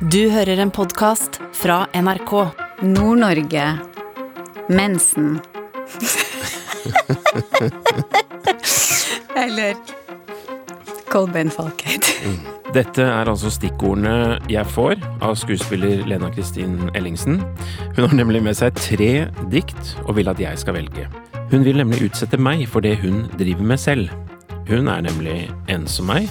Du 0.00 0.28
hører 0.28 0.60
en 0.60 0.68
podkast 0.68 1.38
fra 1.56 1.86
NRK. 1.96 2.32
Nord-Norge. 2.84 3.78
Mensen. 4.68 5.38
Eller 9.42 9.72
Kolbein 11.08 11.48
Falkeid. 11.48 12.04
Dette 12.76 13.06
er 13.08 13.24
altså 13.24 13.48
stikkordene 13.48 14.36
jeg 14.52 14.68
får 14.68 15.00
av 15.24 15.32
skuespiller 15.40 16.04
Lena 16.04 16.28
Kristin 16.34 16.90
Ellingsen. 16.92 17.40
Hun 17.96 18.04
har 18.04 18.12
nemlig 18.20 18.42
med 18.44 18.58
seg 18.60 18.76
tre 18.76 19.32
dikt 19.48 19.96
og 20.04 20.18
vil 20.20 20.28
at 20.28 20.42
jeg 20.44 20.60
skal 20.60 20.76
velge. 20.76 21.08
Hun 21.48 21.64
vil 21.64 21.80
nemlig 21.80 22.10
utsette 22.10 22.36
meg 22.36 22.66
for 22.68 22.84
det 22.84 22.98
hun 23.00 23.30
driver 23.40 23.64
med 23.72 23.80
selv. 23.80 24.12
Hun 24.68 24.92
er 24.92 25.08
nemlig 25.08 25.48
en 25.72 25.88
som 25.88 26.12
meg, 26.12 26.28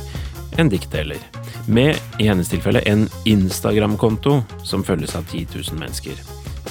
en 0.62 0.70
diktdeler. 0.70 1.18
Med, 1.68 1.98
i 2.20 2.28
hennes 2.30 2.50
tilfelle, 2.50 2.80
en 2.86 3.08
Instagram-konto 3.26 4.44
som 4.64 4.84
følges 4.86 5.16
av 5.18 5.26
10 5.32 5.48
000 5.56 5.80
mennesker. 5.80 6.20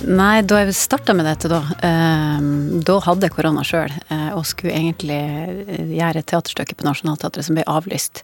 Nei, 0.05 0.43
da 0.43 0.59
jeg 0.61 0.75
starta 0.75 1.15
med 1.15 1.27
dette, 1.27 1.48
da, 1.48 1.61
eh, 1.87 2.47
da 2.84 2.97
hadde 3.07 3.29
jeg 3.29 3.34
korona 3.37 3.62
sjøl, 3.67 3.93
eh, 4.11 4.30
og 4.34 4.43
skulle 4.47 4.75
egentlig 4.75 5.17
eh, 5.19 5.93
gjøre 5.97 6.20
et 6.20 6.29
teaterstykke 6.30 6.77
på 6.79 6.87
Nationaltheatret 6.87 7.47
som 7.47 7.57
ble 7.59 7.65
avlyst. 7.70 8.23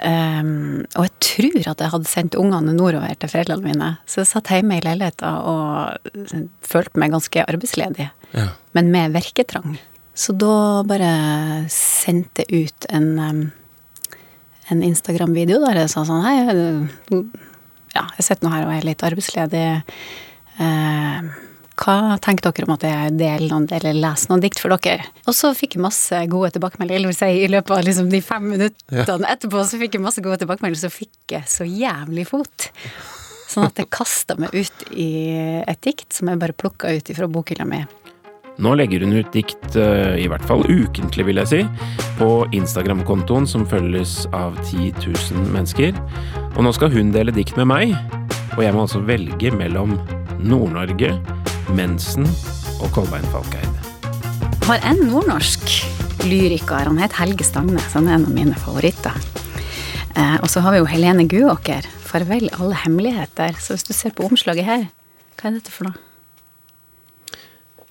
Eh, 0.00 0.42
og 0.96 1.06
jeg 1.06 1.14
tror 1.28 1.58
at 1.74 1.84
jeg 1.84 1.92
hadde 1.94 2.10
sendt 2.10 2.38
ungene 2.40 2.76
nordover 2.76 3.16
til 3.20 3.32
foreldrene 3.32 3.68
mine, 3.68 3.90
så 4.08 4.22
jeg 4.22 4.32
satt 4.32 4.52
hjemme 4.56 4.80
i 4.80 4.84
leiligheta 4.84 5.34
og 5.44 6.38
følte 6.64 7.00
meg 7.00 7.12
ganske 7.16 7.44
arbeidsledig, 7.48 8.10
Ja. 8.34 8.48
men 8.72 8.90
med 8.90 9.12
verketrang. 9.12 9.76
Så 10.14 10.32
da 10.38 10.82
bare 10.86 11.66
sendte 11.68 12.44
jeg 12.48 12.68
ut 12.68 12.86
en, 12.90 13.18
em, 13.18 13.44
en 14.72 14.84
Instagram-video 14.84 15.60
der 15.64 15.82
jeg 15.82 15.92
sa 15.92 16.04
sånn 16.08 16.24
Hei, 16.24 16.36
ja, 17.94 18.04
jeg 18.18 18.26
sitter 18.26 18.46
nå 18.46 18.52
her 18.54 18.66
og 18.66 18.74
er 18.74 18.86
litt 18.88 19.02
arbeidsledig. 19.06 19.66
Eh, 20.62 21.28
hva 21.74 21.96
tenker 22.22 22.52
dere 22.52 22.68
om 22.68 22.74
at 22.76 22.86
jeg 22.86 23.14
deler 23.18 23.50
noen 23.50 23.66
eller 23.74 23.96
leser 23.98 24.30
noen 24.30 24.42
dikt 24.42 24.62
for 24.62 24.74
dere? 24.74 25.06
Og 25.26 25.34
så 25.34 25.50
fikk 25.58 25.76
jeg 25.76 25.82
masse 25.82 26.20
gode 26.30 26.52
tilbakemeldinger. 26.54 27.14
Si, 27.16 27.30
i 27.44 27.50
løpet 27.50 27.74
av 27.76 27.84
liksom 27.86 28.10
de 28.12 28.22
fem 28.24 28.46
minuttene 28.54 29.30
etterpå 29.30 29.64
så 29.66 29.80
fikk 29.80 29.98
jeg 29.98 30.04
masse 30.06 30.22
gode 30.24 30.40
tilbakemeldinger, 30.42 30.84
så 30.86 30.92
fikk 30.94 31.36
jeg 31.36 31.50
så 31.50 31.66
jævlig 31.66 32.26
fot. 32.30 32.70
Sånn 33.50 33.68
at 33.68 33.78
jeg 33.78 33.90
kasta 33.94 34.38
meg 34.40 34.54
ut 34.54 34.86
i 34.90 35.10
et 35.66 35.82
dikt 35.86 36.14
som 36.14 36.30
jeg 36.30 36.40
bare 36.42 36.56
plukka 36.56 36.94
ut 36.94 37.14
fra 37.18 37.30
bokhylla 37.30 37.66
mi. 37.68 37.84
Nå 38.62 38.74
legger 38.78 39.02
hun 39.02 39.16
ut 39.16 39.32
dikt, 39.34 39.74
eh, 39.76 40.14
i 40.22 40.28
hvert 40.30 40.44
fall 40.46 40.62
ukentlig 40.68 41.26
vil 41.26 41.40
jeg 41.42 41.50
si, 41.50 41.62
på 42.20 42.28
Instagram-kontoen 42.54 43.48
som 43.50 43.66
følges 43.66 44.28
av 44.30 44.54
10 44.62 44.92
000 45.02 45.48
mennesker. 45.54 45.96
Og 46.54 46.62
nå 46.62 46.74
skal 46.76 46.92
hun 46.94 47.10
dele 47.14 47.34
dikt 47.34 47.58
med 47.58 47.66
meg, 47.72 47.96
og 48.54 48.62
jeg 48.62 48.76
må 48.76 48.84
altså 48.84 49.02
velge 49.02 49.50
mellom 49.58 49.96
Nord-Norge, 50.38 51.16
Mensen 51.74 52.28
og 52.78 52.92
Kolbein 52.94 53.26
Falkeid. 53.34 53.70
har 54.64 54.80
en 54.86 55.02
nordnorsk 55.10 55.66
lyriker. 56.24 56.86
Han 56.86 56.98
heter 56.98 57.24
Helge 57.24 57.44
Stangnes. 57.44 57.92
Han 57.92 58.08
er 58.08 58.14
en 58.14 58.24
av 58.24 58.32
mine 58.32 58.54
favoritter. 58.54 59.18
Eh, 60.14 60.36
og 60.40 60.48
så 60.48 60.62
har 60.62 60.72
vi 60.72 60.78
jo 60.78 60.88
Helene 60.88 61.26
Guåker. 61.28 61.82
'Farvel 61.82 62.48
alle 62.60 62.74
hemmeligheter'. 62.74 63.58
Så 63.58 63.74
hvis 63.74 63.82
du 63.82 63.92
ser 63.92 64.10
på 64.10 64.24
omslaget 64.24 64.64
her, 64.64 64.86
hva 65.36 65.50
er 65.50 65.58
dette 65.58 65.72
for 65.74 65.90
noe? 65.90 66.13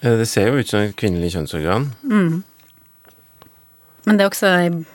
Eh, 0.04 0.18
Det 0.20 0.28
ser 0.28 0.48
jo 0.52 0.60
ut 0.60 0.68
som 0.68 0.80
et 0.84 0.96
kvinnelig 1.00 1.32
kjønnsorgan. 1.36 1.92
Men 4.04 4.18
det 4.20 4.26
er 4.26 4.30
også 4.30 4.86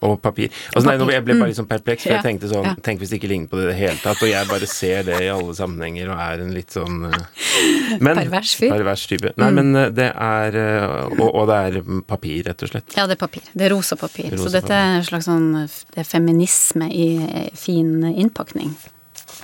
Og 0.00 0.14
papir. 0.22 0.48
Altså, 0.72 0.86
nei, 0.88 1.12
jeg 1.12 1.24
ble 1.26 1.34
Mm. 1.34 1.40
bare 1.40 1.48
litt 1.50 1.58
sånn 1.58 1.68
perpleks, 1.68 2.02
for 2.04 2.08
Ja. 2.08 2.22
jeg 2.22 2.40
tenkte 2.40 2.48
sånn 2.48 2.64
Ja. 2.64 2.74
Tenk 2.80 3.00
hvis 3.00 3.10
det 3.10 3.20
ikke 3.20 3.28
ligner 3.28 3.48
på 3.48 3.56
det 3.58 3.64
i 3.64 3.66
det 3.66 3.76
hele 3.76 3.96
tatt, 3.98 4.22
og 4.22 4.28
jeg 4.30 4.48
bare 4.48 4.66
ser 4.66 5.02
det 5.02 5.20
i 5.20 5.28
alle 5.28 5.52
sammenhenger 5.54 6.08
og 6.08 6.18
er 6.18 6.40
en 6.40 6.54
litt 6.54 6.68
sånn 6.70 7.12
eh, 7.12 7.98
men, 8.00 8.16
Pervers 8.16 8.54
fyr. 8.56 8.70
Mm. 8.70 8.76
Pervers 8.78 9.06
type. 9.06 9.32
Nei, 9.36 9.50
men 9.50 9.76
eh, 9.76 9.90
det 9.90 10.14
er 10.16 11.10
og, 11.10 11.34
og 11.34 11.46
det 11.48 11.76
er 11.76 12.00
papir, 12.00 12.44
rett 12.44 12.62
og 12.62 12.70
slett. 12.70 12.96
Ja, 12.96 13.06
det 13.06 13.20
er 13.20 13.26
papir. 13.26 13.42
Det 13.54 13.70
er 13.70 13.74
rosa 13.76 13.94
papir. 13.96 14.30
Rosa 14.32 14.48
så 14.48 14.52
dette 14.52 14.70
er 14.70 14.96
en 14.96 15.02
slags 15.04 15.24
sånn 15.26 15.68
Det 15.68 15.98
er 15.98 16.04
feminisme 16.04 16.88
i 16.90 17.50
fin 17.54 18.00
innpakning, 18.02 18.74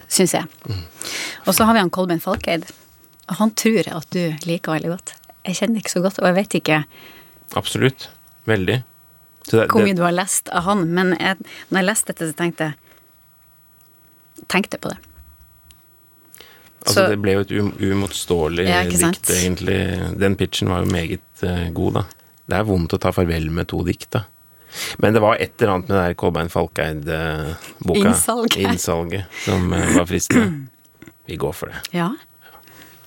syns 0.09 0.33
jeg. 0.33 0.45
Mm. 0.67 0.83
Og 1.49 1.55
så 1.55 1.67
har 1.67 1.75
vi 1.75 1.81
han 1.81 1.91
Kolbein 1.91 2.21
Falkeid. 2.21 2.65
Han 3.29 3.51
tror 3.59 3.89
at 3.97 4.11
du 4.15 4.37
liker 4.47 4.73
veldig 4.77 4.91
godt. 4.93 5.15
Jeg 5.47 5.57
kjenner 5.61 5.81
ikke 5.83 5.91
så 5.97 6.03
godt, 6.05 6.19
og 6.23 6.27
jeg 6.31 6.35
vet 6.41 6.55
ikke 6.61 6.85
Absolutt. 7.59 8.09
Veldig. 8.47 8.81
Så 9.47 9.61
det, 9.61 9.69
hvor 9.71 9.83
mye 9.83 9.93
det, 9.95 9.97
du 10.01 10.03
har 10.03 10.15
lest 10.15 10.49
av 10.51 10.63
han, 10.67 10.81
men 10.95 11.13
jeg, 11.19 11.37
når 11.71 11.79
jeg 11.81 11.87
leste 11.87 12.13
dette, 12.13 12.29
så 12.33 12.37
tenkte 12.39 12.65
jeg 12.71 12.75
Tenkte 14.53 14.79
på 14.79 14.89
det. 14.93 14.99
altså, 16.85 16.95
så- 16.95 17.09
det 17.11 17.19
ble 17.23 17.33
jo 17.33 17.41
et 17.41 17.53
um, 17.61 17.73
uimotståelig 17.81 18.67
Ja, 18.69 18.83
dikt, 18.85 19.31
egentlig. 19.31 19.79
Den 20.19 20.37
pitchen 20.37 20.69
var 20.69 20.85
jo 20.85 20.91
meget 20.93 21.43
uh, 21.43 21.71
god, 21.75 21.95
da. 21.95 22.03
Det 22.47 22.57
er 22.61 22.65
vondt 22.69 22.95
å 22.95 22.99
ta 23.03 23.11
farvel 23.13 23.49
med 23.51 23.67
to 23.69 23.83
dikt, 23.83 24.11
da. 24.15 24.25
Men 24.99 25.15
det 25.15 25.23
var 25.23 25.37
et 25.41 25.55
eller 25.63 25.73
annet 25.73 25.89
med 25.89 25.97
det 25.97 26.03
der 26.05 26.15
Kolbein 26.21 26.49
Falkeid-boka. 26.53 27.97
Innsalget. 27.97 28.57
Innsalget. 28.61 29.25
Som 29.47 29.73
eh, 29.73 29.95
var 29.97 30.07
fristende. 30.07 30.69
Vi 31.27 31.37
går 31.41 31.53
for 31.57 31.67
det. 31.73 31.81
Ja. 31.97 32.11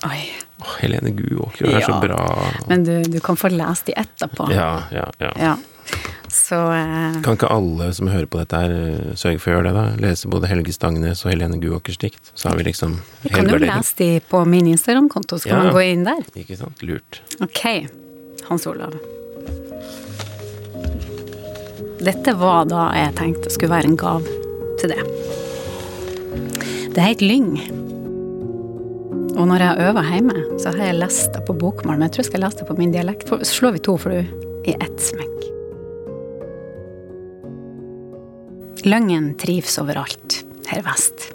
Oi. 0.06 0.20
Åh, 0.60 0.74
Helene 0.80 1.10
Guåker 1.16 1.68
er 1.76 1.80
så 1.84 1.98
bra. 2.00 2.20
Men 2.68 2.84
du, 2.84 3.02
du 3.04 3.18
kan 3.24 3.36
få 3.36 3.48
lest 3.52 3.86
de 3.90 3.94
etterpå. 4.00 4.46
Ja, 4.52 4.82
ja, 4.92 5.06
ja. 5.20 5.32
Ja. 5.40 5.56
Så 6.30 6.54
eh, 6.72 7.16
Kan 7.24 7.34
ikke 7.34 7.48
alle 7.50 7.88
som 7.96 8.06
hører 8.08 8.28
på 8.30 8.38
dette 8.38 8.58
her, 8.60 8.70
eh, 8.70 9.14
sørge 9.18 9.40
for 9.42 9.50
å 9.50 9.56
gjøre 9.58 9.70
det, 9.72 9.74
da? 9.74 9.84
Lese 10.06 10.28
både 10.30 10.46
Helge 10.50 10.72
Stangnes 10.76 11.24
og 11.26 11.32
Helene 11.32 11.58
Guåkers 11.60 11.98
dikt? 12.00 12.30
Så 12.38 12.48
har 12.48 12.56
vi 12.60 12.68
liksom 12.68 12.94
vi 13.24 13.32
kan 13.34 13.48
jo 13.50 13.58
lese 13.60 13.96
de 13.98 14.10
på 14.30 14.44
min 14.48 14.68
Instagram-konto, 14.70 15.40
så 15.42 15.48
kan 15.50 15.58
Ja. 15.58 15.64
man 15.64 15.74
gå 15.74 15.82
inn 15.90 16.04
der. 16.06 16.22
Ikke 16.38 16.56
sant? 16.60 16.82
Lurt. 16.86 17.20
Ok, 17.42 17.64
Hans 18.48 18.66
Olav. 18.70 18.94
Dette 22.00 22.32
var 22.40 22.64
da 22.70 22.86
jeg 22.96 23.14
tenkte 23.18 23.50
skulle 23.52 23.74
være 23.74 23.90
en 23.90 23.98
gave 24.00 24.24
til 24.80 24.94
det. 24.94 25.02
Det 26.94 27.02
heter 27.04 27.26
Lyng. 27.26 27.50
Og 29.36 29.46
når 29.46 29.62
jeg 29.64 29.88
øver 29.88 30.10
hjemme, 30.10 30.44
så 30.58 30.72
har 30.74 30.90
jeg 30.90 30.98
lest 30.98 31.32
det 31.34 31.44
på 31.46 31.56
bokmål, 31.56 31.98
men 31.98 32.08
jeg 32.08 32.16
tror 32.16 32.24
jeg 32.24 32.30
skal 32.30 32.44
lese 32.44 32.60
det 32.60 32.68
på 32.68 32.76
min 32.78 32.94
dialekt. 32.94 33.28
For 33.28 33.44
slår 33.46 33.76
vi 33.76 33.84
to 33.86 33.96
fluer 34.00 34.26
i 34.66 34.74
ett 34.74 35.02
smekk. 35.02 35.36
Løgnen 38.88 39.34
trives 39.40 39.78
overalt 39.80 40.40
her 40.70 40.82
vest. 40.86 41.30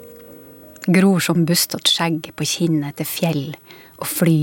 Gror 0.86 1.22
som 1.22 1.46
bustete 1.46 1.90
skjegg 1.90 2.30
på 2.36 2.46
kinnet 2.46 2.98
til 2.98 3.08
fjell 3.10 3.44
og 3.96 4.06
fly 4.10 4.40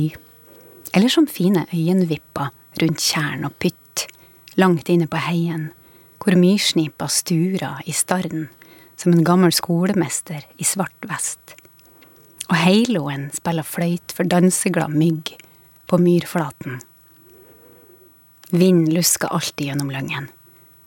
eller 0.94 1.09
som 1.09 1.28
fine 1.28 1.66
øyenvipper 1.74 2.52
rundt 2.81 3.02
tjern 3.02 3.47
og 3.47 3.56
pytt, 3.62 4.06
langt 4.56 4.90
inne 4.94 5.08
på 5.09 5.18
heien, 5.18 5.72
hvor 6.22 6.38
myrsnipa 6.38 7.09
sturer 7.09 7.81
i 7.90 7.96
starden, 7.97 8.50
som 8.97 9.13
en 9.13 9.25
gammel 9.25 9.53
skolemester 9.53 10.46
i 10.62 10.68
svart 10.68 11.09
vest. 11.09 11.58
Og 12.53 12.59
heiloen 12.62 13.31
spiller 13.34 13.66
fløyt 13.66 14.14
for 14.14 14.30
danseglad 14.30 14.94
mygg 14.94 15.31
på 15.90 15.97
myrflaten. 15.97 16.75
Vind 18.53 18.91
lusker 18.94 19.34
alltid 19.34 19.72
gjennom 19.72 19.90
lyngen, 19.90 20.28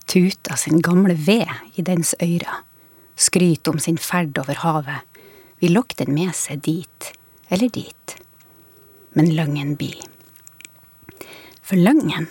tuter 0.06 0.54
sin 0.54 0.78
gamle 0.78 1.16
ved 1.18 1.50
i 1.74 1.82
dens 1.82 2.14
øyre, 2.22 2.60
skryter 3.18 3.74
om 3.74 3.82
sin 3.82 3.98
ferd 3.98 4.38
over 4.38 4.62
havet, 4.62 5.02
vil 5.58 5.74
lokke 5.74 5.98
den 5.98 6.14
med 6.14 6.30
seg 6.38 6.62
dit 6.68 7.10
eller 7.50 7.74
dit. 7.74 8.14
Men 9.18 9.34
løgnen 9.34 9.74
blir. 9.74 9.98
For 11.66 11.74
løgnen 11.74 12.30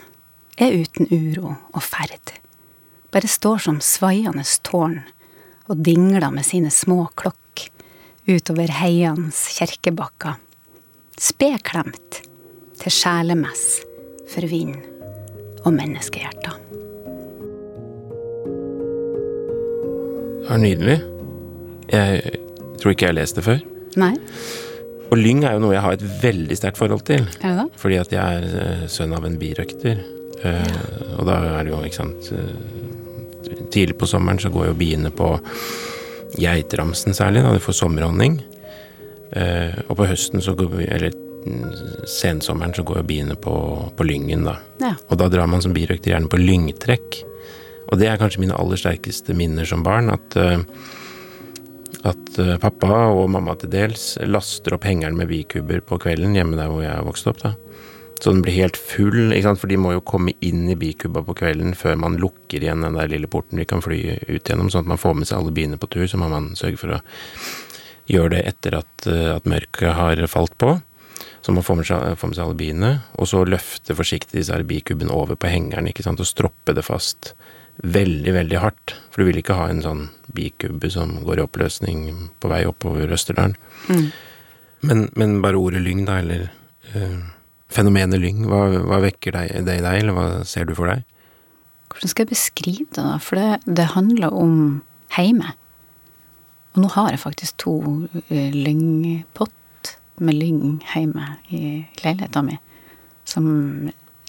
er 0.56 0.80
uten 0.80 1.12
uro 1.12 1.58
og 1.76 1.84
ferd, 1.84 2.38
bare 3.12 3.28
står 3.28 3.68
som 3.68 3.84
svaiende 3.84 4.48
tårn 4.64 5.02
og 5.68 5.84
dingler 5.84 6.32
med 6.32 6.48
sine 6.48 6.72
små 6.72 7.10
klokk 7.20 7.68
utover 8.26 8.72
heians 8.82 9.38
kjerkebakker, 9.54 10.40
spedklemt 11.22 12.22
til 12.82 12.94
sjelemess 12.94 13.84
for 14.32 14.48
vind 14.50 14.76
og 15.66 15.74
menneskehjerter. 15.76 16.58
Det 20.46 20.54
er 20.54 20.62
nydelig. 20.62 20.98
Jeg 21.90 22.42
tror 22.82 22.94
ikke 22.94 23.08
jeg 23.08 23.14
har 23.14 23.18
lest 23.18 23.40
det 23.40 23.46
før. 23.46 23.64
Nei, 23.98 24.14
Og 25.14 25.20
lyng 25.22 25.44
er 25.46 25.54
jo 25.54 25.62
noe 25.62 25.76
jeg 25.76 25.84
har 25.86 25.94
et 25.96 26.04
veldig 26.24 26.56
sterkt 26.58 26.80
forhold 26.82 27.04
til. 27.06 27.28
er 27.46 27.60
det? 27.62 27.66
Fordi 27.78 27.98
at 28.02 28.12
jeg 28.12 28.40
er 28.40 28.56
eh, 28.62 28.88
sønn 28.90 29.14
av 29.14 29.26
en 29.26 29.38
birøkter. 29.40 30.02
Ja. 30.46 30.60
og 31.18 31.26
da 31.26 31.38
er 31.60 31.64
det 31.64 31.72
jo, 31.72 31.78
ikke 31.88 31.96
sant 31.96 32.28
eh, 32.36 33.70
Tidlig 33.72 33.96
på 33.98 34.06
sommeren 34.10 34.38
så 34.42 34.50
går 34.52 34.68
jo 34.68 34.74
biene 34.78 35.10
på 35.16 35.30
geitramsen 36.40 37.16
særlig, 37.16 37.44
da 37.46 37.54
de 37.56 37.64
får 37.64 37.78
sommerhonning. 37.80 38.40
Eh, 39.36 39.78
og 39.90 39.98
på 40.00 40.08
høsten 40.08 40.44
så 40.44 40.54
går 40.56 40.70
vi 40.78 40.86
Eller 40.86 41.12
mm, 41.12 42.06
sensommeren 42.08 42.76
så 42.78 42.86
går 42.88 43.04
biene 43.08 43.36
på, 43.36 43.56
på 43.98 44.08
lyngen, 44.08 44.46
da. 44.48 44.58
Ja. 44.82 44.94
Og 45.10 45.20
da 45.22 45.30
drar 45.32 45.50
man 45.52 45.64
som 45.66 45.74
birøkter 45.76 46.14
gjerne 46.14 46.32
på 46.32 46.40
lyngtrekk. 46.42 47.22
Og 47.92 48.00
det 48.02 48.10
er 48.10 48.22
kanskje 48.22 48.42
mine 48.42 48.58
aller 48.58 48.80
sterkeste 48.80 49.36
minner 49.38 49.68
som 49.70 49.84
barn. 49.86 50.12
At, 50.14 50.38
eh, 50.40 50.62
at 52.06 52.40
eh, 52.42 52.56
pappa 52.62 53.06
og 53.14 53.30
mamma 53.34 53.58
til 53.60 53.74
dels 53.74 54.14
laster 54.26 54.78
opp 54.78 54.88
hengeren 54.88 55.18
med 55.20 55.30
bikuber 55.32 55.84
på 55.86 56.00
kvelden 56.02 56.38
hjemme 56.38 56.60
der 56.60 56.72
hvor 56.72 56.86
jeg 56.86 57.08
vokste 57.10 57.34
opp. 57.34 57.44
da. 57.46 57.56
Så 58.22 58.32
den 58.32 58.42
blir 58.46 58.56
helt 58.56 58.78
full, 58.80 59.34
ikke 59.34 59.50
sant? 59.50 59.60
for 59.62 59.72
de 59.72 59.78
må 59.82 59.92
jo 59.92 60.04
komme 60.08 60.34
inn 60.46 60.70
i 60.72 60.78
bikuba 60.80 61.22
på 61.26 61.36
kvelden 61.38 61.76
før 61.78 61.98
man 62.00 62.16
lukker 62.22 62.64
igjen 62.64 62.86
den 62.86 62.96
der 62.96 63.12
lille 63.12 63.28
porten 63.32 63.60
de 63.60 63.68
kan 63.68 63.84
fly 63.84 64.00
ut 64.30 64.48
gjennom, 64.48 64.72
sånn 64.72 64.86
at 64.86 64.92
man 64.94 65.02
får 65.02 65.18
med 65.20 65.30
seg 65.30 65.42
alle 65.42 65.56
biene 65.56 65.80
på 65.82 65.90
tur. 65.92 66.08
Så 66.08 66.20
må 66.22 66.30
man 66.32 66.54
sørge 66.58 66.80
for 66.80 66.96
å 66.96 67.02
gjøre 68.10 68.38
det 68.38 68.44
etter 68.54 68.80
at, 68.80 69.08
eh, 69.10 69.32
at 69.36 69.50
mørket 69.50 69.98
har 69.98 70.22
falt 70.32 70.56
på. 70.62 70.78
Så 71.46 71.54
man 71.54 71.66
får 71.66 71.78
med, 71.78 71.86
seg, 71.86 72.16
får 72.18 72.32
med 72.32 72.38
seg 72.38 72.46
alle 72.48 72.58
biene, 72.58 72.92
og 73.22 73.30
så 73.30 73.44
løfte 73.46 73.98
forsiktig 73.98 74.40
disse 74.40 74.58
bikubene 74.66 75.14
over 75.14 75.38
på 75.38 75.52
hengeren 75.52 75.92
ikke 75.92 76.06
sant? 76.06 76.24
og 76.24 76.30
stroppe 76.30 76.74
det 76.74 76.86
fast 76.88 77.36
veldig, 77.84 78.34
veldig 78.34 78.62
hardt. 78.64 78.96
For 79.12 79.22
du 79.22 79.30
vil 79.30 79.42
ikke 79.42 79.58
ha 79.60 79.68
en 79.70 79.84
sånn 79.84 80.08
bikubbe 80.34 80.90
som 80.90 81.20
går 81.28 81.42
i 81.42 81.46
oppløsning 81.46 82.08
på 82.42 82.50
vei 82.50 82.64
oppover 82.66 83.12
Østerdalen. 83.14 83.58
Mm. 83.92 84.08
Men, 84.86 85.08
men 85.20 85.40
bare 85.44 85.60
ordet 85.60 85.84
lyng, 85.86 86.06
da, 86.08 86.20
eller 86.24 86.48
eh, 86.94 87.20
fenomenet 87.74 88.22
lyng, 88.22 88.46
hva, 88.50 88.68
hva 88.86 89.02
vekker 89.04 89.36
det 89.36 89.46
i 89.56 89.64
deg, 89.66 89.86
eller 89.86 90.16
hva 90.16 90.28
ser 90.48 90.68
du 90.70 90.76
for 90.78 90.92
deg? 90.92 91.06
Hvordan 91.92 92.12
skal 92.12 92.26
jeg 92.26 92.34
beskrive 92.34 92.88
det, 92.90 93.02
da? 93.02 93.18
For 93.24 93.40
det, 93.40 93.76
det 93.80 93.94
handler 93.94 94.36
om 94.36 94.58
heime. 95.16 95.54
Og 96.76 96.84
nå 96.84 96.92
har 96.96 97.14
jeg 97.14 97.24
faktisk 97.24 97.58
to 97.64 97.76
eh, 98.28 98.52
lyngpott 98.52 99.94
med 100.20 100.36
lyng 100.36 100.64
hjemme 100.94 101.38
i 101.52 101.62
leiligheta 102.04 102.44
mi, 102.44 102.58
som 103.28 103.46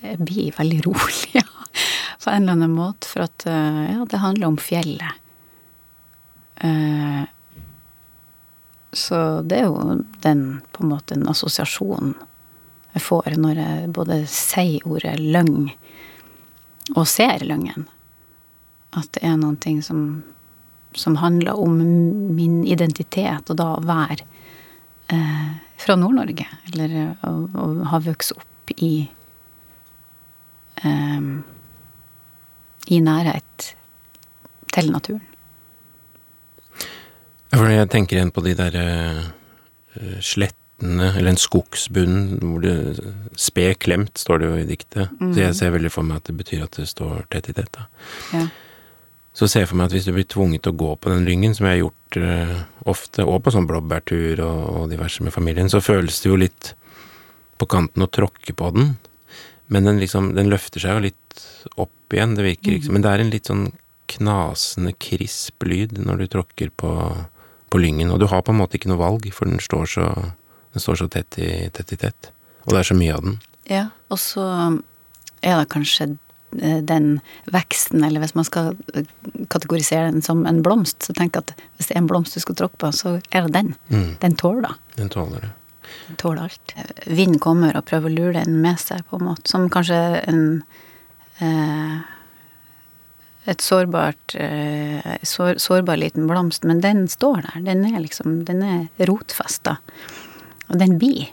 blir 0.01 0.55
veldig 0.57 0.81
rolig 0.89 1.43
på 2.27 2.31
en 2.31 2.43
eller 2.43 2.57
annen 2.57 2.75
måte. 2.75 3.07
For 3.11 3.27
at 3.27 3.47
eh, 3.51 3.83
ja, 3.93 4.05
det 4.11 4.23
handler 4.23 4.51
om 4.51 4.61
fjellet. 4.63 5.23
Eh, 6.63 7.25
så 8.97 9.21
det 9.45 9.61
er 9.61 9.69
jo 9.69 10.01
den 10.25 10.47
på 10.73 10.85
en 10.85 10.91
måte 10.95 11.15
en 11.15 11.29
assosiasjon 11.29 12.15
jeg 12.97 13.05
får 13.05 13.37
når 13.37 13.59
jeg 13.61 13.91
både 13.93 14.23
sier 14.31 14.85
ordet 14.89 15.19
løgn 15.21 15.69
og 16.95 17.05
ser 17.11 17.45
løgnen. 17.45 17.85
At 18.97 19.11
det 19.13 19.25
er 19.27 19.37
noen 19.37 19.59
ting 19.61 19.83
som, 19.85 20.23
som 20.97 21.19
handler 21.21 21.59
om 21.61 21.77
min 22.37 22.63
identitet, 22.65 23.51
og 23.51 23.59
da 23.61 23.67
å 23.75 23.85
være 23.85 24.25
eh, 25.13 25.51
fra 25.77 25.99
Nord-Norge. 26.01 26.47
Eller 26.71 26.97
å, 27.27 27.35
å, 27.53 27.69
ha 27.93 28.01
vokst 28.01 28.33
opp 28.39 28.73
i 28.81 28.93
eh, 30.81 31.31
I 32.87 33.01
nærhet 33.03 33.73
til 34.73 34.93
naturen. 34.95 35.25
Jeg 37.57 37.89
tenker 37.93 38.19
igjen 38.19 38.33
på 38.35 38.43
de 38.45 38.53
derre 38.59 38.87
uh, 39.97 40.19
slettene, 40.77 41.17
eller 41.17 41.31
en 41.31 41.41
skogsbunn 41.41 42.39
hvor 42.41 42.61
det 42.63 43.01
Sped 43.37 43.79
klemt, 43.79 44.19
står 44.19 44.39
det 44.39 44.47
jo 44.47 44.57
i 44.57 44.67
diktet. 44.67 45.11
Mm. 45.21 45.35
Så 45.35 45.41
jeg 45.41 45.55
ser 45.55 45.71
veldig 45.73 45.91
for 45.91 46.03
meg 46.03 46.17
at 46.17 46.27
det 46.27 46.37
betyr 46.37 46.65
at 46.65 46.77
det 46.77 46.89
står 46.89 47.27
tett 47.31 47.51
i 47.51 47.53
tett. 47.53 47.77
Ja. 48.33 48.49
Så 49.35 49.47
ser 49.47 49.61
jeg 49.61 49.69
for 49.69 49.77
meg 49.77 49.87
at 49.87 49.93
hvis 49.93 50.07
du 50.07 50.15
blir 50.15 50.25
tvunget 50.25 50.63
til 50.63 50.73
å 50.73 50.77
gå 50.77 50.97
på 50.97 51.11
den 51.11 51.27
lyngen, 51.27 51.55
som 51.55 51.67
jeg 51.67 51.77
har 51.77 51.91
gjort 51.91 52.17
uh, 52.17 52.63
ofte, 52.89 53.25
og 53.25 53.43
på 53.43 53.53
sånn 53.53 53.67
blåbærtur 53.69 54.41
og, 54.41 54.61
og 54.73 54.91
diverse 54.91 55.23
med 55.23 55.35
familien, 55.35 55.69
så 55.69 55.83
føles 55.85 56.23
det 56.23 56.31
jo 56.31 56.39
litt 56.41 56.73
på 57.61 57.69
kanten 57.69 58.03
å 58.03 58.09
tråkke 58.09 58.55
på 58.57 58.71
den. 58.73 58.97
Men 59.69 59.85
den 59.85 60.01
liksom, 60.01 60.35
den 60.37 60.49
løfter 60.49 60.81
seg 60.81 60.97
jo 60.97 61.05
litt 61.11 61.45
opp 61.77 62.15
igjen, 62.15 62.37
det 62.39 62.47
virker 62.47 62.77
ikke 62.77 62.93
Men 62.95 63.03
det 63.03 63.13
er 63.13 63.21
en 63.21 63.33
litt 63.33 63.49
sånn 63.51 63.67
knasende, 64.07 64.95
krisp 65.03 65.67
lyd 65.67 65.97
når 65.99 66.23
du 66.23 66.27
tråkker 66.31 66.71
på, 66.79 66.91
på 67.69 67.81
lyngen. 67.83 68.13
Og 68.15 68.23
du 68.23 68.29
har 68.31 68.45
på 68.47 68.55
en 68.55 68.61
måte 68.63 68.79
ikke 68.79 68.89
noe 68.89 69.03
valg, 69.03 69.27
for 69.35 69.51
den 69.51 69.61
står 69.61 69.91
så, 69.91 70.09
den 70.77 70.85
står 70.85 70.99
så 71.01 71.09
tett, 71.09 71.39
i, 71.41 71.71
tett 71.73 71.93
i 71.95 71.97
tett. 71.97 72.31
Og 72.67 72.75
det 72.75 72.83
er 72.83 72.89
så 72.91 72.95
mye 72.99 73.15
av 73.17 73.23
den. 73.25 73.37
Ja, 73.71 73.87
og 74.13 74.19
så 74.21 74.45
er 75.41 75.55
det 75.57 75.71
kanskje 75.73 76.11
eh, 76.61 76.83
den 76.85 77.07
veksten, 77.49 78.05
eller 78.05 78.21
hvis 78.21 78.35
man 78.37 78.45
skal 78.45 78.75
eh, 78.93 79.09
kategorisere 79.49 80.11
den 80.11 80.21
som 80.27 80.43
en 80.45 80.61
blomst, 80.67 81.07
så 81.07 81.17
tenk 81.17 81.39
at 81.41 81.55
hvis 81.79 81.89
det 81.89 81.97
er 81.97 82.03
en 82.03 82.11
blomst 82.11 82.37
du 82.37 82.43
skal 82.45 82.59
tråkke 82.61 82.77
på, 82.85 82.91
så 82.93 83.15
er 83.31 83.47
det 83.47 83.55
den. 83.55 83.73
Mm. 83.89 84.11
Den 84.21 84.37
tåler. 84.37 84.77
Den 84.99 85.09
tåler 85.15 85.47
det. 85.47 85.55
Den 86.11 86.21
tåler 86.21 86.51
alt. 86.51 86.75
Vind 87.07 87.41
kommer 87.41 87.79
og 87.81 87.87
prøver 87.89 88.13
å 88.13 88.19
lure 88.19 88.43
den 88.43 88.61
med 88.61 88.77
seg, 88.83 89.01
på 89.09 89.17
en 89.17 89.31
måte. 89.31 89.49
Som 89.49 89.71
kanskje 89.73 90.03
en 90.27 90.45
eh, 91.41 92.13
Et 93.47 93.63
sårbart 93.63 94.35
eh, 94.35 95.05
sår, 95.23 95.61
Sårbar 95.63 95.97
liten 96.03 96.27
blomst. 96.27 96.65
Men 96.67 96.81
den 96.83 97.05
står 97.09 97.45
der. 97.47 97.61
Den 97.63 97.85
er 97.87 98.01
liksom 98.03 98.41
Den 98.45 98.63
er 98.67 99.07
rotfesta. 99.07 99.77
Og 100.71 100.79
den 100.81 100.99
blir. 100.99 101.31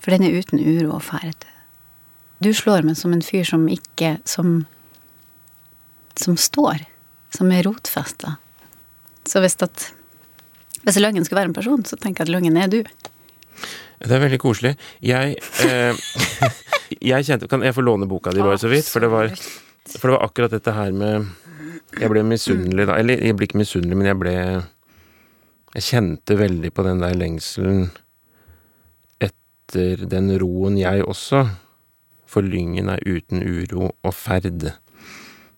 For 0.00 0.14
den 0.14 0.24
er 0.24 0.36
uten 0.38 0.60
uro 0.60 0.96
og 0.96 1.04
ferd. 1.10 1.46
Du 2.40 2.52
slår 2.56 2.86
meg 2.88 2.96
som 2.96 3.12
en 3.12 3.24
fyr 3.24 3.44
som 3.44 3.66
ikke 3.68 4.16
Som 4.24 4.64
Som 6.16 6.36
står. 6.36 6.86
Som 7.36 7.52
er 7.52 7.64
rotfesta. 7.68 8.36
Så 9.28 9.40
hvis 9.44 9.56
at 9.62 9.92
Hvis 10.82 10.96
Løggen 10.96 11.24
skulle 11.24 11.42
være 11.42 11.52
en 11.52 11.54
person, 11.54 11.84
så 11.84 11.96
tenker 11.96 12.24
jeg 12.24 12.30
at 12.30 12.32
Løggen 12.32 12.56
er 12.56 12.68
du. 12.72 12.82
Det 14.00 14.16
er 14.16 14.22
veldig 14.22 14.40
koselig. 14.40 14.76
Jeg 15.04 15.36
eh, 15.66 15.94
Jeg 17.12 17.24
kjente 17.28 17.48
Kan 17.48 17.62
jeg 17.62 17.76
få 17.76 17.84
låne 17.84 18.08
boka 18.08 18.32
di 18.32 18.40
bare 18.40 18.58
så 18.58 18.70
vidt? 18.72 18.88
For 18.88 19.04
det 19.04 19.10
var, 19.12 19.28
for 19.98 20.08
det 20.08 20.16
var 20.16 20.24
akkurat 20.24 20.56
dette 20.56 20.72
her 20.72 20.92
med 20.92 21.28
Jeg 22.00 22.08
ble 22.10 22.24
misunnelig 22.24 22.88
da. 22.88 22.96
Eller 22.96 23.20
jeg 23.20 23.36
ble 23.36 23.50
ikke 23.50 23.60
misunnelig, 23.60 23.98
men 23.98 24.08
jeg 24.08 24.20
ble 24.20 24.36
Jeg 25.76 25.86
kjente 25.86 26.38
veldig 26.40 26.72
på 26.74 26.86
den 26.88 27.04
der 27.04 27.14
lengselen 27.14 27.90
etter 29.70 30.06
den 30.10 30.30
roen, 30.40 30.78
jeg 30.78 31.04
også. 31.04 31.46
For 32.26 32.42
lyngen 32.42 32.88
er 32.90 33.02
uten 33.06 33.42
uro 33.42 33.94
og 34.02 34.14
ferd. 34.14 34.72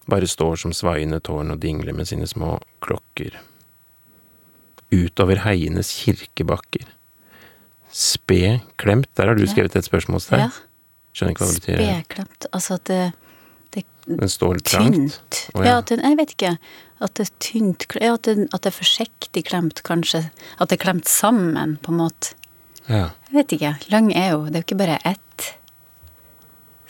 Bare 0.09 0.27
står 0.27 0.57
som 0.57 0.73
svaiende 0.73 1.21
tårn 1.21 1.53
og 1.53 1.61
dingler 1.61 1.93
med 1.93 2.09
sine 2.09 2.27
små 2.27 2.59
klokker. 2.83 3.39
Utover 4.93 5.43
heienes 5.47 5.93
kirkebakker. 6.03 6.85
Spe 7.93 8.61
klemt. 8.81 9.09
Der 9.17 9.29
har 9.29 9.37
du 9.37 9.47
skrevet 9.47 9.77
et 9.77 9.89
spørsmålstegn. 9.89 10.49
Ja. 10.49 10.51
Skjønner 11.13 11.35
ikke 11.35 11.45
hva 11.45 11.51
det 11.53 11.61
betyr. 11.61 11.83
Speklemt. 11.83 12.47
Altså 12.53 12.79
at 12.79 12.87
det, 12.89 13.01
det 13.73 13.85
Den 14.07 14.33
står 14.33 14.61
trangt. 14.65 14.97
tynt. 14.97 15.41
Oh, 15.55 15.65
ja. 15.65 15.75
ja, 15.75 15.79
at 15.79 15.93
det, 15.93 16.01
jeg 16.01 16.19
vet 16.21 16.37
ikke. 16.37 16.55
At 17.03 17.17
det 17.19 17.27
er 17.27 17.35
tynt 17.41 17.87
ja, 18.01 18.15
at, 18.15 18.25
det, 18.25 18.49
at 18.53 18.63
det 18.65 18.73
er 18.73 18.77
forsiktig 18.77 19.45
klemt, 19.49 19.83
kanskje. 19.85 20.27
At 20.59 20.73
det 20.73 20.81
er 20.81 20.85
klemt 20.89 21.09
sammen, 21.09 21.77
på 21.85 21.93
en 21.93 22.01
måte. 22.01 22.33
Ja. 22.89 23.11
Jeg 23.31 23.37
vet 23.37 23.53
ikke. 23.57 23.73
Lang 23.93 24.13
er 24.13 24.31
jo 24.33 24.45
Det 24.47 24.55
er 24.57 24.63
jo 24.63 24.67
ikke 24.67 24.81
bare 24.83 24.99
ett 25.05 25.49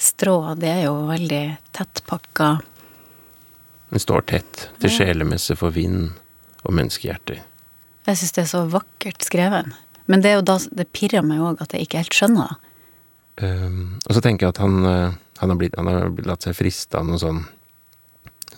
strå. 0.02 0.54
Det 0.58 0.68
er 0.68 0.84
jo 0.86 0.94
veldig 1.06 1.42
tettpakka. 1.76 2.58
Den 3.92 4.00
står 4.00 4.20
tett 4.26 4.68
til 4.80 4.90
Ja. 4.90 4.96
sjelemesse 4.96 5.56
for 5.56 5.70
vind 5.70 6.12
og 6.64 6.72
menneskehjerter. 6.74 7.42
Jeg 8.06 8.16
syns 8.16 8.32
det 8.32 8.42
er 8.42 8.50
så 8.50 8.64
vakkert 8.70 9.22
skrevet. 9.22 9.72
Men 10.06 10.20
det 10.22 10.30
er 10.30 10.34
jo 10.40 10.42
da 10.42 10.58
det 10.72 10.92
pirrer 10.92 11.22
meg 11.22 11.38
òg 11.38 11.60
at 11.62 11.72
jeg 11.72 11.82
ikke 11.86 11.98
helt 12.02 12.14
skjønner. 12.16 12.56
Um, 13.42 13.98
og 14.08 14.14
så 14.16 14.20
tenker 14.20 14.46
jeg 14.46 14.48
at 14.56 14.58
han, 14.58 14.84
eh, 14.84 15.12
han, 15.38 15.48
har 15.48 15.56
blitt, 15.56 15.74
han 15.76 15.86
har 15.86 16.10
latt 16.26 16.42
seg 16.42 16.54
friste 16.56 16.98
av 16.98 17.06
noe 17.06 17.18
sånn 17.18 17.46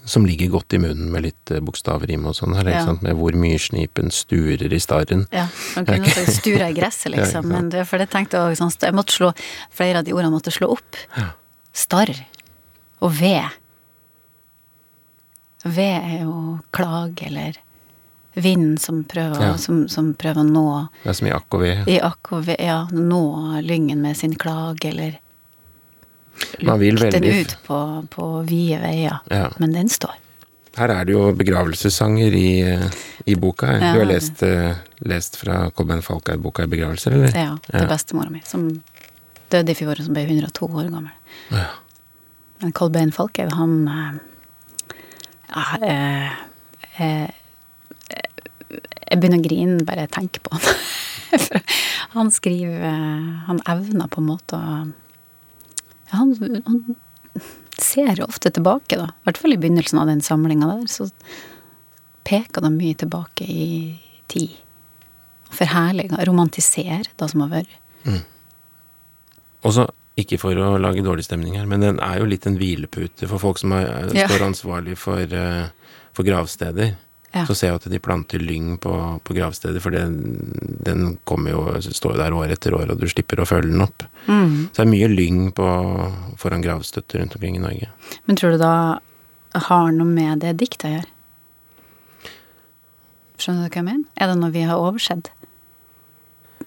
som 0.04 0.26
ligger 0.28 0.50
godt 0.52 0.74
i 0.76 0.78
munnen 0.78 1.10
med 1.12 1.22
litt 1.24 1.50
uh, 1.50 1.60
bokstavrim 1.64 2.26
og 2.28 2.34
sånn 2.36 2.54
her, 2.58 2.68
Ja. 2.68 2.84
med 3.00 3.16
hvor 3.16 3.32
mye-snipen 3.32 4.10
sturer 4.12 4.72
i 4.72 4.80
starren. 4.80 5.26
Ja, 5.32 5.46
man 5.76 5.86
kunne 5.86 6.26
sture 6.40 6.68
i 6.68 6.74
gresset, 6.76 7.12
liksom. 7.16 7.48
ja, 7.48 7.56
Men 7.56 7.70
det, 7.72 7.86
for 7.88 7.98
det 7.98 8.10
tenkte 8.12 8.36
jeg 8.50 8.58
sånn, 8.60 8.72
jeg 8.84 8.94
måtte 8.94 9.16
slå 9.16 9.32
Flere 9.72 9.98
av 10.02 10.04
de 10.04 10.12
ordene 10.12 10.30
måtte 10.36 10.52
slå 10.52 10.68
opp. 10.76 10.96
Ja. 11.16 11.30
Starr. 11.72 12.12
Og 13.00 13.12
ved. 13.20 13.48
Ved 15.64 15.96
er 15.96 16.18
jo 16.26 16.58
klag, 16.76 17.22
eller 17.24 17.56
vind 18.34 18.80
som 18.82 19.04
prøver, 19.08 19.40
Ja. 19.40 19.56
som, 19.56 19.86
som 19.88 20.12
prøver 20.18 20.42
å 20.42 20.48
nå 20.48 20.64
Det 21.04 21.10
er 21.12 21.16
som 21.16 21.28
i 21.28 21.32
akk 21.32 21.54
og 21.54 21.60
ved. 21.62 21.88
i 21.88 21.98
akk 22.02 22.32
og 22.34 22.44
ved, 22.48 22.60
ja, 22.60 22.80
nå 22.92 23.60
lyngen 23.64 24.02
med 24.02 24.16
sin 24.18 24.34
klag, 24.34 24.84
eller 24.84 25.18
Lukke 26.60 27.10
den 27.14 27.24
ut 27.24 27.56
på, 27.66 27.78
på 28.10 28.28
vide 28.48 28.80
veier. 28.82 29.18
Ja. 29.30 29.48
Men 29.58 29.74
den 29.76 29.90
står. 29.92 30.16
Her 30.74 30.90
er 30.90 31.06
det 31.06 31.14
jo 31.14 31.28
begravelsessanger 31.38 32.34
i, 32.34 32.48
i 33.30 33.36
boka. 33.38 33.68
Ja. 33.76 33.92
Du 33.94 34.00
har 34.02 34.08
lest, 34.10 34.42
eh, 34.42 34.80
lest 35.06 35.38
fra 35.38 35.68
Kolbein 35.70 36.02
Falkeid-boka 36.02 36.66
i 36.66 36.70
begravelser, 36.72 37.14
eller? 37.14 37.36
Ja, 37.38 37.54
til 37.68 37.86
bestemora 37.90 38.32
mi, 38.32 38.42
som 38.46 38.66
døde 39.54 39.70
i 39.70 39.78
fjor, 39.78 40.02
som 40.02 40.16
ble 40.16 40.26
102 40.26 40.66
år 40.66 40.90
gammel. 40.90 41.14
Ja. 41.54 41.68
Men 42.62 42.74
Kolbein 42.74 43.14
Falkhaug, 43.14 43.52
han 43.54 43.74
ja, 45.54 45.64
eh, 45.82 46.34
eh, 46.98 47.30
Jeg 49.04 49.20
begynner 49.20 49.38
å 49.38 49.44
grine 49.44 49.86
bare 49.86 50.06
jeg 50.08 50.14
tenker 50.16 50.42
på 50.42 50.56
han. 50.56 50.68
Han 52.14 52.28
skriver 52.30 52.84
Han 53.48 53.58
evner 53.66 54.06
på 54.06 54.20
en 54.22 54.28
måte 54.28 54.54
å 54.54 54.60
ja, 54.62 54.84
han, 56.12 56.34
han 56.66 56.96
ser 57.80 58.20
ofte 58.24 58.50
tilbake, 58.54 58.98
da. 59.00 59.08
I 59.10 59.28
hvert 59.28 59.40
fall 59.40 59.54
i 59.56 59.60
begynnelsen 59.60 59.98
av 59.98 60.06
den 60.10 60.20
samlinga 60.24 60.68
der. 60.70 60.86
Så 60.90 61.08
peker 62.24 62.64
de 62.64 62.70
mye 62.74 62.94
tilbake 63.00 63.46
i 63.48 63.70
tid. 64.32 64.54
Forherlige, 65.54 66.18
romantisere 66.26 67.04
det 67.16 67.30
som 67.30 67.44
har 67.44 67.52
vært. 67.60 67.74
Mm. 68.04 68.22
Også, 69.64 69.86
ikke 70.20 70.38
for 70.38 70.58
å 70.60 70.74
lage 70.78 71.02
dårlig 71.04 71.24
stemning 71.26 71.56
her, 71.58 71.66
men 71.70 71.82
den 71.82 72.00
er 72.04 72.20
jo 72.20 72.28
litt 72.30 72.46
en 72.46 72.58
hvilepute 72.58 73.28
for 73.30 73.42
folk 73.42 73.58
som 73.58 73.72
er, 73.72 74.10
Ja. 74.14 74.28
står 74.28 74.46
ansvarlig 74.50 74.96
for, 74.98 75.18
eh, 75.20 75.68
for 76.12 76.22
gravsteder. 76.24 76.96
Ja. 77.34 77.42
Så 77.48 77.56
ser 77.58 77.72
jeg 77.72 77.80
at 77.80 77.86
de 77.90 77.98
planter 77.98 78.38
lyng 78.38 78.76
på, 78.78 78.92
på 79.26 79.34
gravsteder, 79.34 79.82
for 79.82 79.90
den, 79.90 80.20
den 80.86 81.16
kommer 81.26 81.50
jo, 81.50 81.62
står 81.82 82.14
jo 82.14 82.20
der 82.20 82.36
år 82.36 82.52
etter 82.54 82.76
år, 82.78 82.92
og 82.94 83.00
du 83.00 83.08
slipper 83.10 83.42
å 83.42 83.48
følge 83.48 83.72
den 83.72 83.82
opp. 83.82 84.04
Mm. 84.28 84.68
Så 84.68 84.76
det 84.76 84.84
er 84.84 84.92
mye 84.92 85.08
lyng 85.10 85.40
på, 85.56 85.66
foran 86.38 86.62
gravstøtter 86.62 87.18
rundt 87.18 87.34
omkring 87.34 87.58
i 87.58 87.64
Norge. 87.64 87.90
Men 88.28 88.38
tror 88.38 88.54
du 88.54 88.62
da 88.62 88.76
har 89.66 89.90
noe 89.96 90.06
med 90.06 90.44
det 90.46 90.54
diktet 90.62 90.86
å 90.86 90.92
gjøre? 90.94 91.10
Skjønner 93.42 93.66
du 93.66 93.74
hva 93.74 93.80
jeg 93.82 93.88
mener? 93.90 94.06
Er 94.14 94.30
det 94.30 94.38
noe 94.38 94.54
vi 94.54 94.62
har 94.68 94.78
oversett? 94.78 95.32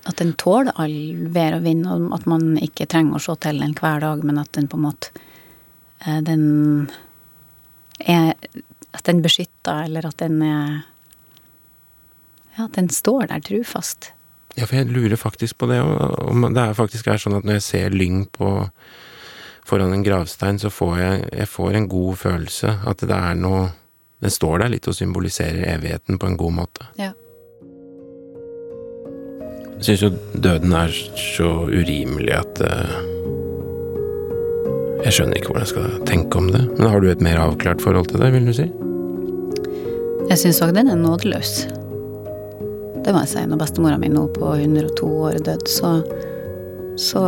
At 0.03 0.19
den 0.19 0.36
tåler 0.39 0.75
all 0.75 0.97
vær 1.31 1.57
og 1.57 1.63
vind, 1.63 1.88
og 1.88 2.12
at 2.15 2.27
man 2.27 2.57
ikke 2.59 2.89
trenger 2.91 3.17
å 3.17 3.24
se 3.24 3.39
til 3.43 3.63
den 3.63 3.75
hver 3.79 4.03
dag, 4.03 4.24
men 4.27 4.43
at 4.43 4.51
den 4.59 4.67
på 4.67 4.79
en 4.79 4.89
måte 4.89 5.15
eh, 6.03 6.19
Den 6.27 6.43
er 8.03 8.36
At 8.96 9.03
den 9.10 9.24
beskytter, 9.25 9.84
eller 9.88 10.08
at 10.08 10.22
den 10.24 10.41
er 10.41 10.86
Ja, 12.58 12.65
at 12.65 12.74
den 12.74 12.88
står 12.89 13.27
der 13.29 13.44
trufast. 13.46 14.12
Ja, 14.58 14.65
for 14.65 14.79
jeg 14.79 14.89
lurer 14.89 15.20
faktisk 15.20 15.60
på 15.62 15.67
det, 15.70 15.77
om 15.77 16.48
det 16.50 16.63
er 16.63 16.74
faktisk 16.74 17.08
er 17.08 17.20
sånn 17.22 17.38
at 17.38 17.46
når 17.46 17.60
jeg 17.60 17.65
ser 17.67 17.94
lyng 17.94 18.24
på 18.34 18.50
foran 19.67 19.94
en 19.94 20.06
gravstein, 20.06 20.58
så 20.58 20.72
får 20.74 20.96
jeg, 20.98 21.27
jeg 21.44 21.50
får 21.51 21.77
en 21.77 21.89
god 21.91 22.17
følelse. 22.17 22.74
At 22.88 23.03
det 23.03 23.13
er 23.13 23.38
noe 23.38 23.67
Den 24.17 24.34
står 24.34 24.63
der 24.63 24.72
litt 24.74 24.88
og 24.89 24.96
symboliserer 24.98 25.75
evigheten 25.75 26.17
på 26.17 26.25
en 26.25 26.38
god 26.41 26.53
måte. 26.58 26.88
Ja. 26.98 27.12
Jeg 29.75 29.84
syns 29.86 30.01
jo 30.01 30.10
døden 30.34 30.74
er 30.74 30.96
så 31.22 31.51
urimelig 31.70 32.34
at 32.34 32.63
eh, 32.65 32.96
Jeg 35.07 35.21
skjønner 35.21 35.39
ikke 35.39 35.53
hvordan 35.53 35.63
jeg 35.63 35.71
skal 35.71 35.99
tenke 36.03 36.35
om 36.35 36.47
det. 36.51 36.61
Men 36.75 36.89
har 36.91 36.99
du 36.99 37.05
et 37.07 37.21
mer 37.23 37.37
avklart 37.39 37.79
forhold 37.79 38.09
til 38.11 38.19
det, 38.19 38.27
vil 38.33 38.49
du 38.49 38.51
si? 38.51 38.65
Jeg 40.27 40.39
syns 40.41 40.59
òg 40.65 40.73
den 40.75 40.91
er 40.91 40.97
nådeløs. 40.99 41.51
Det 43.05 43.13
må 43.15 43.21
jeg 43.23 43.31
si. 43.31 43.43
Når 43.47 43.61
bestemora 43.61 43.95
mi 44.01 44.09
nå 44.11 44.25
på 44.35 44.49
102 44.51 45.11
år 45.29 45.39
død, 45.47 45.63
så 45.71 45.93
Så 46.97 47.21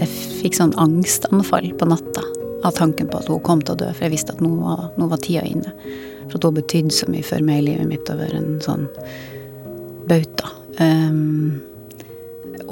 Jeg 0.00 0.08
fikk 0.40 0.54
sånn 0.56 0.72
angstanfall 0.80 1.74
på 1.76 1.86
natta 1.86 2.22
av 2.64 2.72
tanken 2.72 3.06
på 3.06 3.18
at 3.20 3.28
hun 3.28 3.42
kom 3.44 3.60
til 3.60 3.74
å 3.74 3.80
dø, 3.84 3.92
for 3.92 4.06
jeg 4.06 4.14
visste 4.14 4.32
at 4.32 4.40
nå 4.40 4.48
var, 4.56 4.86
nå 4.96 5.06
var 5.06 5.20
tida 5.20 5.44
inne. 5.44 5.74
For 6.30 6.38
at 6.38 6.46
hun 6.48 6.56
betydde 6.56 6.90
så 6.90 7.06
mye 7.12 7.22
for 7.22 7.44
meg 7.44 7.60
i 7.60 7.66
livet 7.68 7.86
mitt 7.86 8.08
være 8.08 8.40
en 8.40 8.58
sånn 8.64 8.88
bauta. 10.08 10.50
Um, 10.80 11.60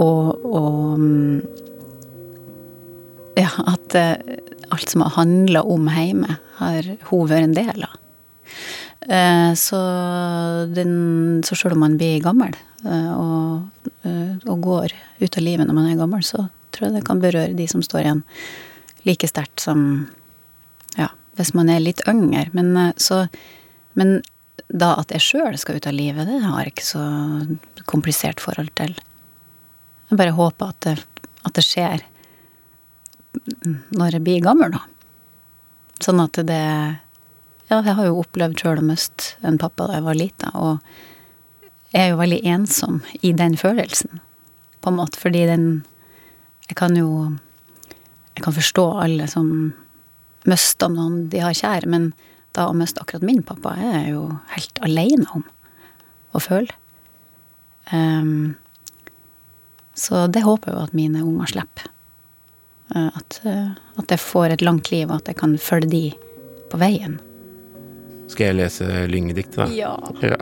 og, 0.01 0.41
og 0.49 1.05
Ja, 3.39 3.51
at 3.71 3.95
eh, 3.95 4.17
alt 4.75 4.91
som 4.91 5.05
har 5.05 5.15
handla 5.15 5.63
om 5.63 5.89
heime, 5.93 6.39
har 6.59 6.87
hun 7.09 7.29
vært 7.31 7.47
en 7.47 7.57
del 7.57 7.85
av. 7.87 7.99
Eh, 9.09 9.53
Så, 9.55 9.79
den, 10.75 11.43
så 11.47 11.57
selv 11.57 11.77
om 11.77 11.85
man 11.87 11.97
blir 12.01 12.21
gammel 12.25 12.57
eh, 12.85 13.13
og, 13.15 13.69
og 14.45 14.59
går 14.65 14.95
ut 15.23 15.39
av 15.39 15.45
livet 15.45 15.69
når 15.69 15.77
man 15.77 15.91
er 15.91 16.01
gammel, 16.01 16.25
så 16.27 16.49
tror 16.75 16.89
jeg 16.89 16.99
det 16.99 17.07
kan 17.07 17.23
berøre 17.23 17.57
de 17.57 17.69
som 17.71 17.83
står 17.85 18.03
igjen 18.03 18.25
like 19.07 19.31
sterkt 19.31 19.63
som 19.63 20.09
ja, 20.99 21.09
hvis 21.39 21.55
man 21.55 21.71
er 21.73 21.81
litt 21.81 22.03
yngre. 22.11 22.49
Men, 22.53 22.75
så, 23.01 23.25
men 23.95 24.19
da 24.69 24.97
at 24.99 25.15
jeg 25.15 25.25
sjøl 25.25 25.57
skal 25.61 25.79
ut 25.79 25.89
av 25.89 25.97
livet, 25.97 26.29
det 26.29 26.43
har 26.43 26.67
jeg 26.67 26.75
ikke 26.75 26.91
så 26.91 27.05
komplisert 27.89 28.43
forhold 28.43 28.75
til. 28.77 28.99
Jeg 30.11 30.19
bare 30.21 30.37
håper 30.37 30.75
at 30.75 30.81
det, 30.85 30.97
at 31.47 31.55
det 31.57 31.65
skjer 31.65 32.05
når 33.35 34.17
jeg 34.17 34.25
blir 34.25 34.45
gammel, 34.45 34.73
da. 34.75 34.85
Sånn 36.05 36.23
at 36.23 36.39
det 36.47 36.63
Ja, 37.69 37.83
jeg 37.85 37.99
har 37.99 38.07
jo 38.07 38.23
opplevd 38.23 38.63
sjøl 38.63 38.81
å 38.81 38.87
miste 38.87 39.35
en 39.45 39.59
pappa 39.61 39.91
da 39.91 39.99
jeg 39.99 40.07
var 40.07 40.17
lita, 40.17 40.53
og 40.57 40.79
jeg 41.93 42.01
er 42.01 42.09
jo 42.13 42.21
veldig 42.21 42.39
ensom 42.49 43.03
i 43.21 43.35
den 43.37 43.59
følelsen, 43.61 44.23
på 44.81 44.89
en 44.91 44.99
måte, 45.01 45.21
fordi 45.21 45.47
den 45.49 45.85
Jeg 46.69 46.77
kan 46.77 46.97
jo 46.97 47.37
Jeg 48.37 48.45
kan 48.45 48.53
forstå 48.53 48.85
alle 49.03 49.27
som 49.27 49.75
mister 50.47 50.89
noen 50.89 51.29
de 51.29 51.41
har 51.43 51.53
kjær, 51.53 51.87
men 51.87 52.13
da 52.55 52.69
å 52.69 52.77
miste 52.77 53.01
akkurat 53.03 53.25
min 53.27 53.43
pappa 53.43 53.75
er 53.77 53.93
jeg 53.99 54.13
jo 54.15 54.23
helt 54.55 54.79
aleine 54.87 55.27
om 55.35 55.43
å 56.33 56.41
føle. 56.41 56.73
Um, 57.93 58.57
så 59.99 60.27
det 60.31 60.45
håper 60.47 60.71
jeg 60.71 60.77
jo 60.77 60.85
at 60.87 60.95
mine 60.97 61.25
unger 61.27 61.51
slipper. 61.53 61.91
Eh, 62.95 63.11
At, 63.17 63.41
eh, 63.45 63.71
at 63.99 64.11
jeg 64.15 64.23
får 64.23 64.55
et 64.55 64.63
langt 64.65 64.91
liv, 64.93 65.09
og 65.11 65.17
at 65.21 65.29
jeg 65.33 65.37
kan 65.37 65.57
følge 65.61 65.91
de 65.93 66.05
på 66.71 66.81
veien. 66.81 67.19
Skal 68.29 68.51
jeg 68.51 68.59
lese 68.59 68.85
lyngediktet, 69.09 69.57
da? 69.57 69.67
Ja. 69.73 69.95
Ja. 70.23 70.37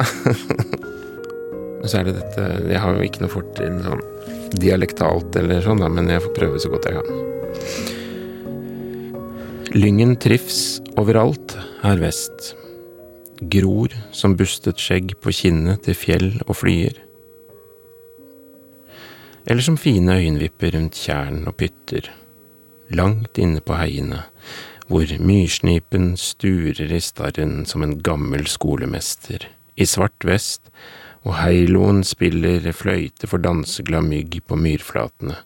så 1.86 2.00
er 2.00 2.08
det 2.08 2.16
dette 2.16 2.46
Jeg 2.72 2.80
har 2.82 2.96
jo 2.96 3.04
ikke 3.06 3.22
noe 3.22 3.30
fortrinn 3.30 3.78
sånn 3.84 4.02
dialektalt 4.58 5.36
eller 5.38 5.62
sånn, 5.62 5.82
da, 5.82 5.88
men 5.90 6.08
jeg 6.10 6.22
får 6.24 6.34
prøve 6.34 6.60
så 6.62 6.70
godt 6.72 6.86
jeg 6.88 6.98
kan. 6.98 7.08
Lyngen 9.76 10.14
trivs 10.22 10.80
overalt 10.96 11.56
her 11.82 11.98
vest. 12.00 12.54
Gror 13.52 13.92
som 14.16 14.36
bustet 14.38 14.80
skjegg 14.80 15.16
på 15.20 15.34
kinnet 15.34 15.82
til 15.84 15.98
fjell 15.98 16.30
og 16.46 16.56
flyer. 16.62 16.96
Eller 19.46 19.62
som 19.62 19.76
fine 19.78 20.16
øyenvipper 20.16 20.72
rundt 20.74 20.96
tjern 20.98 21.44
og 21.46 21.58
pytter. 21.60 22.08
Langt 22.94 23.38
inne 23.42 23.58
på 23.66 23.74
heiene, 23.74 24.20
hvor 24.86 25.10
myrsnipen 25.18 26.12
sturer 26.20 26.92
i 26.94 27.00
starren 27.02 27.64
som 27.66 27.82
en 27.82 27.96
gammel 27.98 28.46
skolemester, 28.46 29.48
i 29.74 29.86
svart 29.90 30.22
vest, 30.26 30.70
og 31.26 31.34
heiloen 31.40 32.04
spiller 32.06 32.70
fløyte 32.70 33.26
for 33.26 33.42
danseglad 33.42 34.06
mygg 34.06 34.38
på 34.46 34.58
myrflatene. 34.60 35.40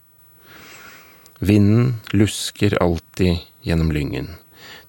Vinden 1.40 1.94
lusker 2.12 2.76
alltid 2.85 3.40
gjennom 3.64 3.88
lyngen, 3.97 4.35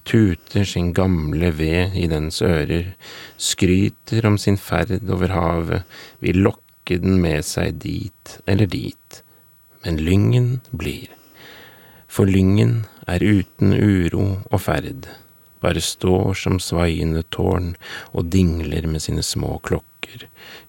tuter 0.04 0.68
sin 0.68 0.92
gamle 0.92 1.54
ved 1.56 1.96
i 1.96 2.04
dens 2.12 2.42
ører, 2.44 2.92
skryter 3.40 4.28
om 4.28 4.36
sin 4.36 4.60
ferd 4.60 5.08
over 5.08 5.32
havet, 5.32 5.88
vil 6.20 6.44
lokke 6.44 7.00
den 7.00 7.16
med 7.24 7.48
seg 7.48 7.80
dit 7.80 8.36
eller 8.44 8.68
dit, 8.68 9.22
men 9.86 10.04
lyngen 10.04 10.54
blir. 10.76 11.08
For 12.12 12.28
lyngen 12.28 12.82
er 13.08 13.22
uten 13.24 13.72
uro 13.72 14.24
og 14.52 14.60
ferd, 14.60 15.06
bare 15.64 15.80
står 15.80 16.34
som 16.36 16.58
svaiende 16.60 17.22
tårn 17.32 17.70
og 18.12 18.28
dingler 18.34 18.84
med 18.84 19.00
sine 19.00 19.24
små 19.24 19.56
klokker, 19.64 20.26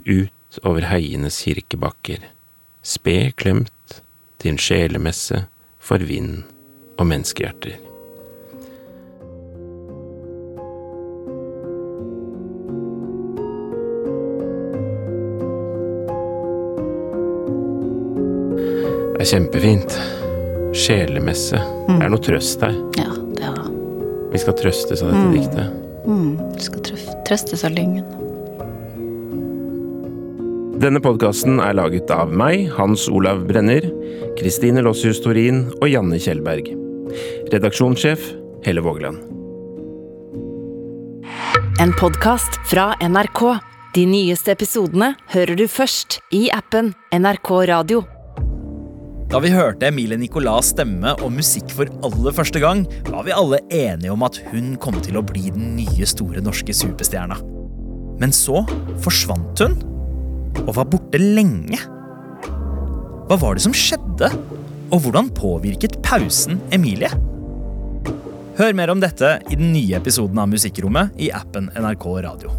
ut 0.08 0.62
over 0.64 0.88
heienes 0.88 1.42
kirkebakker, 1.44 2.24
sped 2.80 3.36
klemt 3.36 4.00
til 4.40 4.54
en 4.54 4.62
sjelemesse 4.62 5.44
for 5.84 6.00
vind 6.00 6.46
og 6.96 7.12
menneskehjerter. 7.12 7.76
Det 19.14 19.28
er 19.28 19.36
kjempefint. 19.36 20.04
Sjelemesse. 20.74 21.60
Det 21.88 22.02
er 22.02 22.10
noe 22.12 22.22
trøst 22.24 22.64
her. 22.66 22.74
Ja, 22.98 23.10
det 23.38 23.46
er 23.46 23.56
det. 23.60 23.72
Vi 24.34 24.42
skal 24.42 24.56
trøstes 24.58 25.04
av 25.06 25.12
dette 25.14 25.32
diktet. 25.36 25.80
Mm, 26.10 26.32
Vi 26.56 26.64
skal 26.66 26.82
trøf, 26.88 27.04
trøstes 27.28 27.64
av 27.68 27.76
lyngen. 27.76 28.06
Denne 30.84 31.00
podkasten 31.00 31.62
er 31.64 31.76
laget 31.78 32.10
av 32.12 32.34
meg, 32.34 32.66
Hans 32.76 33.06
Olav 33.08 33.46
Brenner, 33.48 33.86
Kristine 34.40 34.82
Lossius 34.84 35.22
Torin 35.24 35.68
og 35.80 35.86
Janne 35.88 36.18
Kjellberg. 36.20 36.74
Redaksjonssjef 37.54 38.26
Helle 38.66 38.82
Vågeland. 38.84 39.22
En 41.80 41.94
podkast 42.00 42.58
fra 42.70 42.96
NRK. 43.00 43.46
De 43.94 44.08
nyeste 44.10 44.52
episodene 44.56 45.14
hører 45.36 45.56
du 45.56 45.68
først 45.70 46.18
i 46.34 46.48
appen 46.52 46.96
NRK 47.14 47.50
Radio. 47.70 48.02
Da 49.34 49.40
vi 49.42 49.50
hørte 49.50 49.88
Emilie 49.90 50.14
Nicolas 50.22 50.68
stemme 50.76 51.10
og 51.26 51.32
musikk 51.34 51.72
for 51.74 51.90
aller 52.06 52.36
første 52.38 52.60
gang, 52.62 52.84
var 53.08 53.24
vi 53.26 53.34
alle 53.34 53.58
enige 53.74 54.12
om 54.14 54.22
at 54.28 54.36
hun 54.52 54.76
kom 54.78 55.00
til 55.02 55.16
å 55.18 55.24
bli 55.26 55.48
den 55.56 55.72
nye 55.74 56.06
store 56.06 56.44
norske 56.46 56.70
superstjerna. 56.78 57.40
Men 58.22 58.30
så 58.30 58.62
forsvant 59.02 59.64
hun, 59.66 59.74
og 60.68 60.70
var 60.78 60.86
borte 60.86 61.18
lenge. 61.18 61.80
Hva 63.26 63.40
var 63.42 63.58
det 63.58 63.64
som 63.66 63.74
skjedde, 63.74 64.30
og 64.94 65.02
hvordan 65.02 65.32
påvirket 65.34 65.98
pausen 66.06 66.62
Emilie? 66.70 67.10
Hør 68.60 68.78
mer 68.78 68.94
om 68.94 69.02
dette 69.02 69.40
i 69.50 69.58
den 69.58 69.74
nye 69.74 69.98
episoden 69.98 70.38
av 70.46 70.54
Musikkrommet 70.54 71.18
i 71.18 71.34
appen 71.34 71.74
NRK 71.74 72.06
Radio. 72.28 72.54